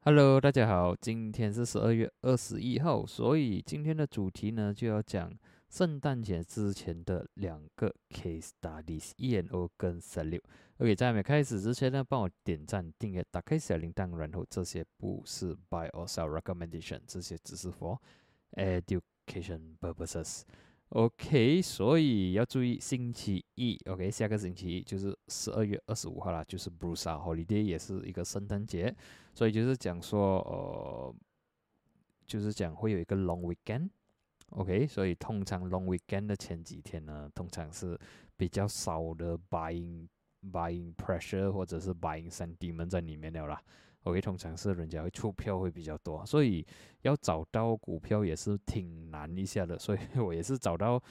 [0.00, 5.32] Hello，大家好，今天是十二月二十一号，所以今天的主题呢就要讲
[5.68, 10.42] 圣诞节之前的两个 case studies，E N O 跟 Salute。
[10.76, 17.98] OK，在还没开始之前呢，帮我点赞、订阅、打开小铃铛，然后这些不是 buy or sell recommendation，这些只是 for
[18.52, 20.42] education purposes。
[20.94, 28.94] OK，所以要注意星期一，OK，下个星期一就是十二月二十五号啦，就是 Bruce Holiday，也是一个圣诞节，
[29.34, 31.14] 所以就是讲说，呃，
[32.28, 37.98] 就是讲会有一个 Long Weekend，OK，所以通常 Long Weekend 的前几天呢，通常是
[38.36, 40.06] 比较少的 Buying
[40.48, 43.60] Buying Pressure 或者是 Buying Sentiment 在里面的啦。
[44.04, 46.64] OK，通常是人家会出票会比较多，所以
[47.02, 49.76] 要找到股票也是挺难一下的。
[49.80, 51.02] 所以我也是找到，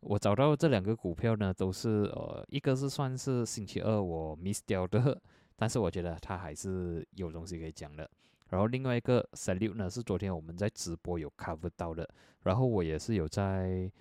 [0.00, 5.20] 我找到这两个股票呢，都是呃，一个是算是星期二我 miss 掉的，
[5.56, 8.10] 但是我觉得它还是有东西可以讲的。
[8.48, 12.08] 然后另外一个 salute 呢，是昨天我们在直播有 cover 到的，
[12.44, 13.92] 然后我也是有在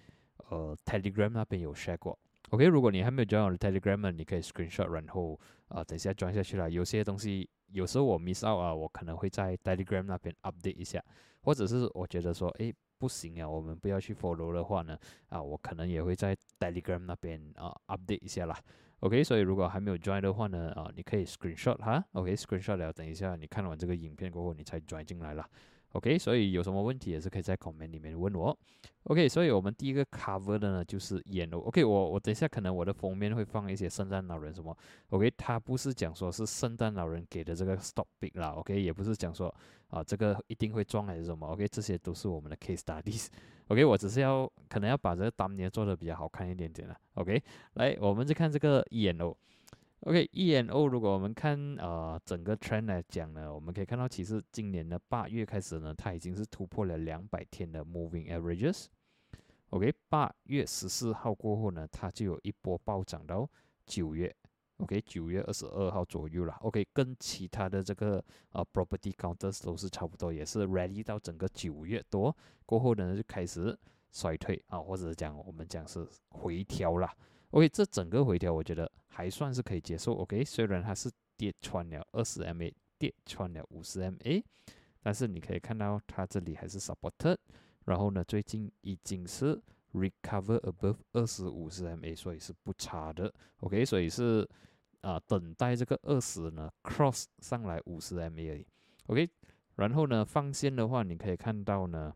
[0.47, 2.17] 呃 Telegram 那边有 share 过。
[2.51, 6.71] OK，如果你还没有 join 我的 Telegram，你可以 screenshot，然后啊，等一下装下去了。
[6.71, 7.49] 有些东西。
[7.71, 11.03] 有时候我 miss out 啊，我可能会在 Telegram 那边 update 一下，
[11.41, 14.97] 或者是我觉得说，哎，不行啊，我们不要去 follow 的话呢，
[15.29, 18.57] 啊，我可能也会在 Telegram 那边啊 update 一下啦。
[19.01, 25.47] OK，所以如果还没有 join 的话呢，啊，你可以 screenshot 哈，OK，screenshot 了，等一下你看完这个影片过后，你才 join 进来了。
[25.97, 28.55] OK，所以有什么问题也是可以在 comment 里面问我。
[29.05, 31.57] OK，所以我们第一个 cover 的呢就是烟哦。
[31.57, 34.77] OK，我我等一下可能我的封面会放一些圣诞老人什么。
[35.09, 38.49] OK，他不是讲说是圣诞老人给的这个 stop big 啦。
[38.49, 39.53] OK，也不是讲说
[39.87, 41.47] 啊这个一定会撞还是什么。
[41.47, 43.29] OK，这些都是我们的 case studies。
[43.69, 46.95] OK，我只是要可能要把这个当年做的比较好看一点点了。
[47.15, 47.41] OK，
[47.73, 49.33] 来我们就看这个烟哦。
[50.01, 58.85] OK，E N O，如果我们看呃整个 trend 来讲呢，我们可以看到，其实今年的八月开始呢，它已经是突破了两百天的 moving averages。
[59.71, 63.49] OK，八月十四号过后呢，它就有一波暴涨到
[63.85, 64.33] 九月。
[64.77, 66.53] OK，九月二十二号左右了。
[66.61, 72.33] OK，跟其他的这个呃 property counters 都是差不多，也是 Ready 到整个九月多
[72.67, 73.75] 过后呢，就开始
[74.11, 77.09] 衰退啊，或者讲我们讲是回调了。
[77.51, 80.13] OK，这整个回调我觉得还算是可以接受。
[80.15, 84.43] OK，虽然它是跌穿了二十 MA，跌穿了五十 MA，
[85.01, 87.37] 但是你可以看到它这里还是 support，。
[87.85, 89.57] 然后呢，最近已经是
[89.93, 93.33] recover above 二十五十 MA，所以是不差的。
[93.61, 94.47] OK，所以是
[95.01, 98.67] 啊，等待这个二十呢 cross 上来五十 MA 而已。
[99.05, 99.29] OK，
[99.75, 102.13] 然后呢，放线的话，你可以看到呢。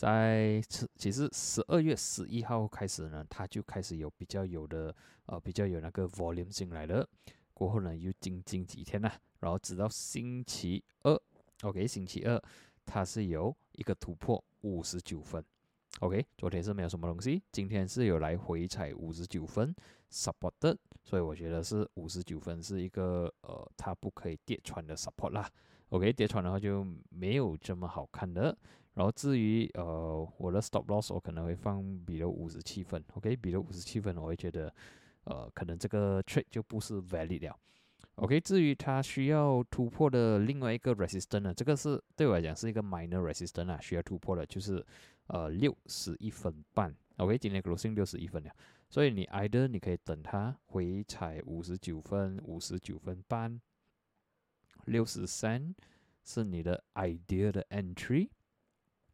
[0.00, 0.62] 在
[0.96, 4.96] 其实十二月十一号开始呢，它就开始有比较有的
[5.26, 7.06] 呃比较有那个 volume 进来了，
[7.52, 11.20] 过后呢又静静几天呢，然后直到星期二
[11.64, 12.42] ，OK，星期二
[12.86, 15.44] 它是有一个突破五十九分
[15.98, 19.76] ，OK，昨天是没有什么东西，今天是有来回踩五十九分
[20.10, 25.46] support，所以我觉得是五十九分是一个呃它不可以跌穿的 support 啦
[25.90, 28.56] ，OK，跌穿的话就没有这么好看的。
[29.00, 34.70] 然后至于呃我的 stop loss 我可能会放比如五十七分，OK，比如五十七分我会觉得
[35.24, 37.58] 呃可能这个 trade 就不是 valid 了
[38.16, 38.38] ，OK。
[38.38, 44.84] 至于它需要突破的另外一个 resistance 呢，这个是对我来讲是一个 minor resistance 啊，需要突破的就是
[45.28, 48.50] 呃六十一分半，OK，今天 closing 六十一分了，
[48.90, 53.58] 所以你 either 你可以等它回踩五十九分、五十九分半、
[54.84, 55.74] 六十三
[56.22, 58.28] 是你的 idea 的 entry。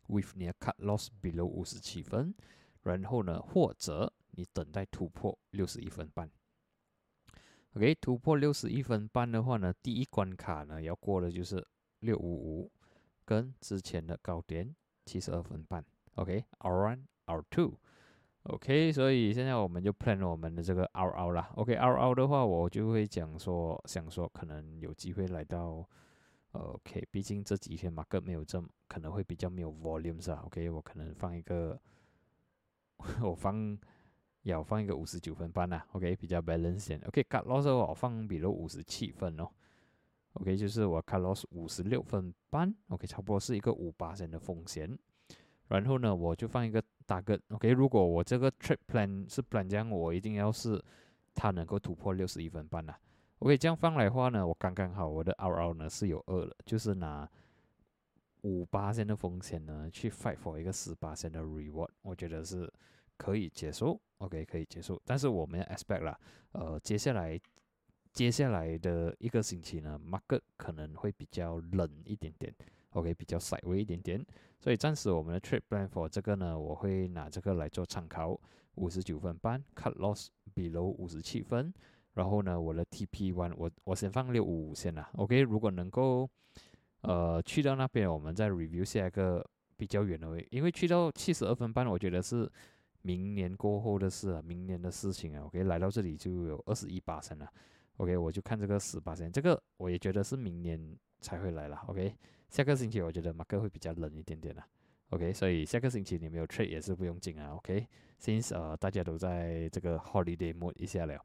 [0.09, 2.35] With 你的 cut loss below 五十七分，
[2.83, 6.31] 然后呢，或者你等待突破六十一分半。
[7.75, 11.67] OK，突破六十一分半的话呢，第一关卡呢要过的就是
[12.01, 12.73] 六五五
[13.25, 14.75] 跟之前的高点
[15.05, 15.85] 七十二分半。
[16.15, 17.79] OK，R one，R two。
[18.45, 21.51] OK，所以现在我们就 plan 我们的这个 R R 啦。
[21.57, 25.89] OK，R R 的话，我就会讲说，想说可能有机会来到。
[26.57, 31.79] OK，毕竟这几天马克没有这么可能会比较没有 volume 是吧？OK，我可能放一个，
[33.23, 33.79] 我放
[34.43, 35.83] 要放一个五十九分半呐。
[35.93, 37.01] OK，比较 balance 点。
[37.07, 39.49] OK，cut loss 我放比如五十七分哦。
[40.35, 42.75] OK，就是我 cut loss 五十六分半。
[42.89, 44.99] OK，差不多是一个五八线的风险。
[45.69, 47.41] 然后呢，我就放一个大个。
[47.49, 50.83] OK，如果我这个 trip plan 是 plan 这样，我一定要是
[51.35, 52.95] 它能够突破六十一分半呐。
[53.41, 57.29] OK，这样放来话呢，我刚刚好，我的 RR 呢是有二了，就是拿
[58.43, 62.73] 五八线的风险呢去 fight for 一个十八线的 reward，我觉得是
[63.19, 64.01] 可以接受。
[64.19, 64.99] OK，可以接受。
[65.05, 66.19] 但是我们 expect 啦，
[66.53, 67.39] 呃，接下来
[68.15, 72.51] 接下来的一个星期呢，market 可能会比较冷一点点
[72.93, 74.25] ，OK，比较 side 微一点点，
[74.59, 78.41] 所以暂时我们的 trade plan for 这个呢，我会拿这个来做参考，
[78.77, 81.71] 五十九分半，cut loss below 五十七分，
[82.17, 86.29] 然后呢，我的 TP one 我我先放六五五先啦，OK，如果能够
[87.01, 89.43] 呃去到那边，我们再 review 下一个
[89.77, 92.51] 比较远的位，因为去到七十二分半，我觉得是。
[93.03, 97.49] 明年过后的事啊，明年的事情啊，OK，来到这里就有二十一八升了
[97.99, 102.13] ，OK，我就看这个十八升，这个我也觉得是明年才会来了，OK，
[102.49, 104.67] 下个星期我觉得马克会比较冷一点点了
[105.11, 111.17] ，OK，所以下个星期你没有 trade 也是不用紧啊，OK，since 呃大家都在这个 holiday mode 一下了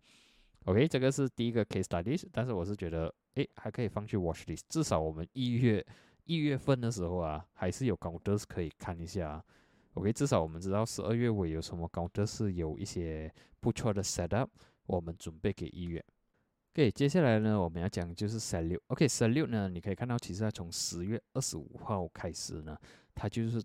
[0.65, 5.85] ，OK，这个是第一个 case studies，但是我是觉得诶还可以放去 watch list，至少我们一月
[6.25, 9.43] 一月份的时候啊，还是有高德可以看一下。
[9.95, 13.29] OK，至少我们知道十二月尾有什么高德是有一些
[13.59, 14.47] 不错的 setup，
[14.85, 16.03] 我们准备给一月。
[16.73, 18.81] OK，接下来呢，我们要讲就是十六。
[18.87, 22.77] OK，十六呢，你可以看到，其实它从十月二十五号开始呢，
[23.13, 23.61] 它就是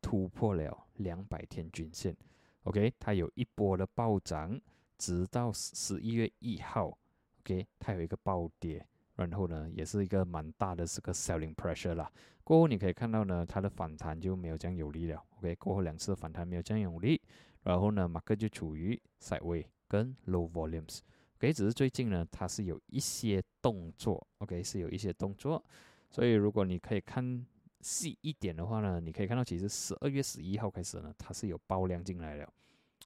[0.00, 2.16] 突破了两百天均线。
[2.62, 4.56] OK，它有一波的暴涨，
[4.98, 6.96] 直到十一月一号
[7.40, 8.86] ，OK，它有一个暴跌。
[9.14, 12.10] 然后呢，也是一个蛮大的这个 selling pressure 啦。
[12.42, 15.22] 过后你可以看到呢，它的反弹就没有这样有力了。
[15.36, 17.20] OK，过后两次反弹没有这样有力，
[17.62, 21.00] 然后呢，马克就处于 sideway 跟 low volumes。
[21.36, 24.26] OK，只是最近呢，它是有一些动作。
[24.38, 25.62] OK，是有一些动作。
[26.08, 27.46] 所以如果你可以看
[27.82, 32.50] 细一点的话呢，你可以看到其实十二月十一号开始呢，它是有爆量进来了。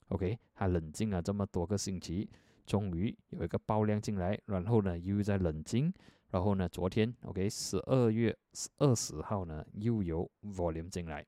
[0.08, 2.29] OK，它冷静了这么多个星期。
[2.67, 5.93] 终于有一个爆量进来，然后呢又在冷静，
[6.31, 8.37] 然后呢昨天 OK 十二月
[8.79, 11.25] 二十号呢又有 volume 进来，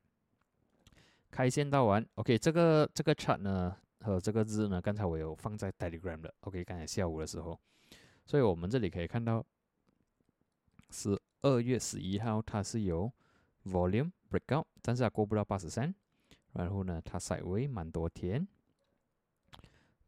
[1.31, 7.57] 开线到完 OK 这个这个 chart 呢和这个日呢刚才我有放在 Telegram 的 OK 刚才下午的时候，
[8.27, 9.47] 所以我们这里可以看到
[10.91, 13.13] 十二月十一号它是有
[13.65, 15.95] volume breakout，但是它过不到八十三，
[16.55, 18.49] 然后呢它 side way 蛮多天，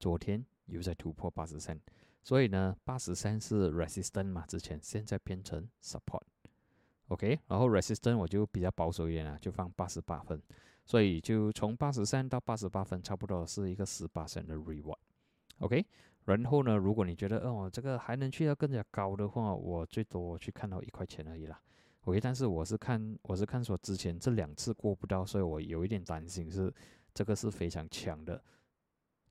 [0.00, 0.44] 昨天。
[0.67, 1.76] 又在突破八十三，
[2.23, 10.41] 所以呢，八十三是 resistance 嘛，之前现在变成 support，OK，然后 resistance 我就比较保守一点啊，就放八十八分，
[10.87, 15.85] 所以就从八十三到八十八分，差不多是一个十八升的 reward，OK，
[16.26, 21.61] 然后呢，如果你觉得哦这个还能去到更加高的话，我最多去看到一块钱而已啦
[22.02, 26.73] ，OK，但是我是看我是看说之前这两次过不到，所以我有一点担心是
[27.12, 28.41] 这个是非常强的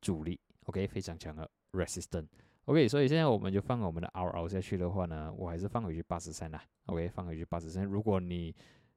[0.02, 0.38] 阻力。
[0.70, 2.28] OK，非常强的 resistance。
[2.66, 6.64] OK，所以现在我们就放我们的 RO 下去的话呢，我还是放回去八十三啦。
[6.86, 7.84] OK，放回去八十三。
[7.84, 8.56] 如果你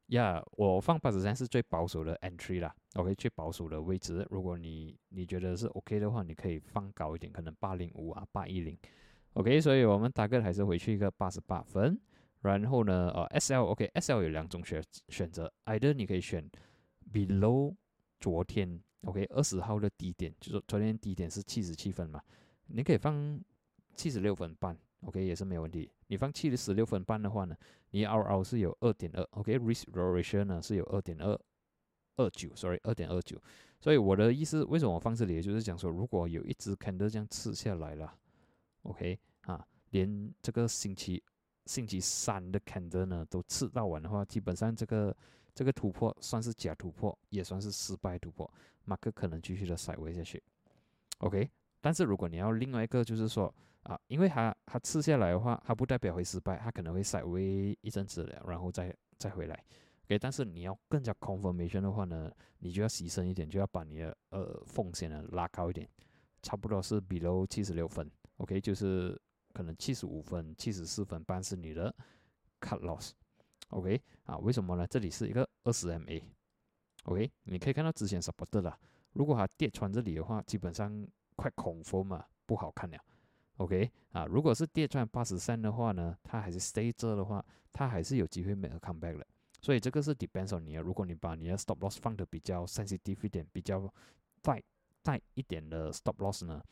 [0.08, 2.74] 呀，我放八十三是最保守的 entry 啦。
[2.96, 4.26] OK，最保守的位置。
[4.30, 8.76] 如果你你觉得是 OK 的话，你可以放高一点，可能八零五啊，八一零。
[9.32, 11.98] OK，所以我们大概还是回去一个八十八分。
[12.42, 16.46] 然后呢，呃，SL OK，SL 有两种选选择，either 你可以选
[17.10, 17.74] below
[18.20, 18.82] 昨天。
[19.02, 22.22] OK，二十号的低点就是昨天低点是七十七分嘛，
[22.66, 23.40] 你可以放
[23.96, 25.90] 七十六分半，OK 也是没有问题。
[26.06, 27.56] 你放七十六分半的话呢，
[27.90, 31.36] 你 RO 是有二点二，OK，risk ratio 呢是有二点二
[32.16, 33.36] 二九，sorry，二点二九。
[33.80, 38.14] 所以我的意思，为什么我放这里，就是讲说，如果有一只 candle 这样刺下来了
[38.82, 41.20] ，OK 啊，连这个星期
[41.66, 45.16] 星期三的 candle 呢都刺到完的话，基本上这个。
[45.54, 48.50] 这个突破算是假突破，也算是失败突破，
[48.84, 50.42] 马克可能继续的塞维下去
[51.18, 51.50] ，OK。
[51.80, 59.64] 但是如果你要另外一个，就是说啊，因为它它吃下来的话，它不代表会失败，它可能会塞维一阵子了，然后再再回来
[60.04, 60.18] ，OK。
[60.18, 65.88] 但是你要更加 confirmation 的话呢，你就要牺牲一点，就要把你的呃风险呢拉高一点，
[66.40, 69.20] 差不多是 below 七十六分，OK，就是
[69.52, 71.94] 可能七十五分、七十四分半是你的
[72.60, 73.10] cut loss。
[73.72, 74.86] OK 啊，为什么呢？
[74.86, 78.78] 这里是一个二十 MA，OK，你可以看到之前 support 了。
[79.14, 82.98] 如果它跌穿这里的话，基本上快恐慌嘛，不好看了。
[83.56, 89.26] OK 啊，如果是跌穿八十三的话呢，它还是 stay 这的话，它还是有机会 make a comeback 的。
[89.60, 90.82] 所以这个是 depends on 你啊。
[90.82, 93.90] 如果你把你的 stop loss 放的比较 sensitive 一点，比较
[94.42, 94.62] 带
[95.02, 96.62] 带一点的 stop loss 呢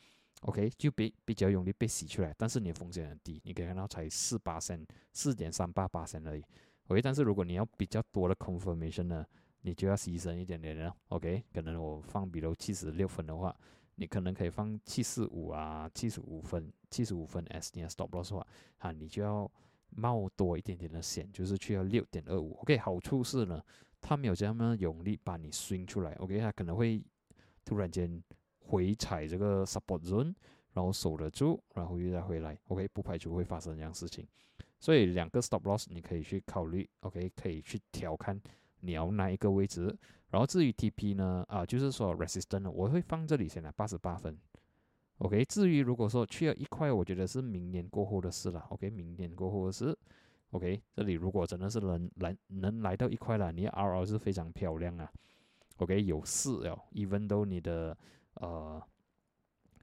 [0.41, 6.43] ，OK 就比比较容易被洗出来，但是你的风险很低，你可以看到才四八三，四点三八八三而已。
[6.91, 9.25] OK，但是如果你要比较多的 confirmation 呢，
[9.61, 10.93] 你就要牺牲一点点了。
[11.07, 13.55] OK，可能我放比如七十六分的话，
[13.95, 18.47] 你可能可以放七十五啊，七十五分，七十五分 S 你要 stop loss 的话，
[18.79, 19.49] 啊，你就要
[19.91, 22.55] 冒多一点点的险，就是去到六点二五。
[22.55, 23.63] OK，好处是呢，
[24.01, 26.11] 它没有这么用力把你 swing 出来。
[26.15, 27.01] OK，它可能会
[27.63, 28.21] 突然间
[28.59, 30.35] 回踩这个 support zone，
[30.73, 34.27] 然后守得住，然后又再回来，OK，不排除会发生这样事情。
[34.81, 38.41] 所以两个 stop loss 你可以去考虑，OK，可以去调看
[38.79, 39.95] 你要哪一个位置。
[40.31, 44.35] 然后至于 TP 呢，啊，就是说 resistance 我会放这里先来八十八分
[45.19, 45.45] ，OK。
[45.45, 49.95] 至于如果说去了一块，我觉得是明年过后的事了，OK，明年过后的事
[50.49, 50.81] ，OK。
[50.95, 55.11] 这里如果真的是能来能来到一块了，你 RR 是非常漂亮啊
[55.77, 57.95] ，OK，有四哦，even though 你的
[58.35, 58.81] 呃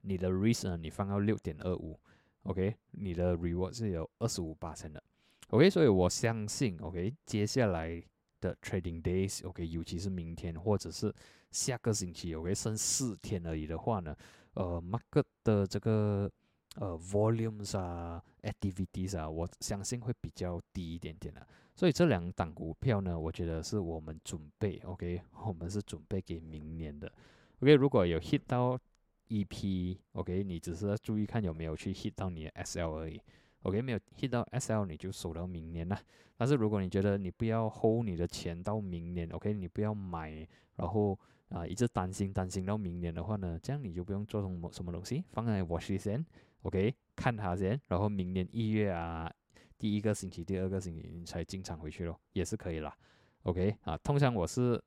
[0.02, 2.00] 你的 reason 你放到六点二五。
[2.48, 5.02] OK，你的 reward 是有二十五八成的。
[5.50, 8.02] OK，所以我相信 OK，接下来
[8.40, 11.14] 的 trading days，OK，尤其是明天或者是
[11.50, 14.16] 下个星期，OK，剩四天而已的话呢，
[14.54, 16.30] 呃，market 的这个
[16.76, 21.46] 呃 volumes 啊，activities 啊，我相信会比较低一点点的。
[21.74, 27.12] 所以这两档股票呢，我觉得是我们准备 OK，我们是准备给明年的。
[27.60, 28.80] OK，如果有 hit 到。
[29.28, 33.20] EP，OK，你只是要注意看有没有去 hit 到你的 SL 而已
[33.62, 35.98] ，OK，没有 hit 到 SL 你就守到明年了。
[36.36, 41.18] 但是如果你觉得你不要 hold 你的钱到明年，OK，你不要买，然后
[41.48, 46.24] 啊一直担心担心到明年的话呢，这样你就不用做什么什么东西，放在 watch 先
[46.62, 49.32] ，OK，看它先，然后明年一月啊
[49.78, 52.96] 第一个星期、第二个星期你才进场回去咯，也是可以啦
[53.42, 54.82] ，OK，啊，通常我是。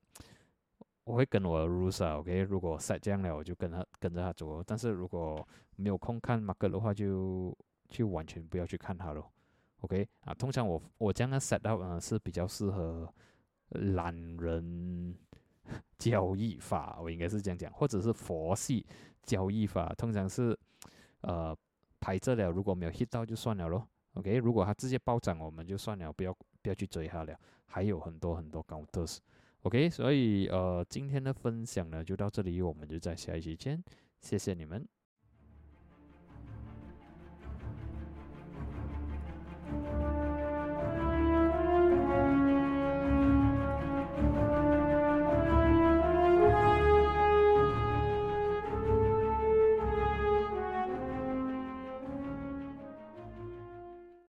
[1.11, 4.63] 我会跟我的 rules 啊，OK，如果 set 这样了，我就跟他跟着他走。
[4.63, 7.53] 但是如果没有空看马哥的话，就
[7.89, 9.29] 就完全不要去看它咯
[9.81, 13.13] OK 啊，通常我我这样的 set up 呢是比较适合
[13.71, 15.13] 懒人
[15.97, 18.85] 交易法，我应该是这样讲，或者是佛系
[19.23, 20.57] 交易法，通常是
[21.23, 21.53] 呃
[21.99, 29.05] 排这了，如果没有 hit 到就算了咯 OK，如果它直接暴涨，我们就算了，不要不要去追它了，还有很多很多高特
[29.63, 33.83] OK，所以呃，今天的分享呢就到这里，我们就在下一期见，
[34.19, 34.87] 谢谢你们。